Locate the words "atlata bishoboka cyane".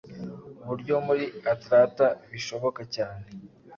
1.53-3.25